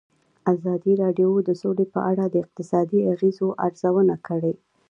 [0.53, 4.53] ازادي راډیو د سوله په اړه د اقتصادي اغېزو ارزونه کړې.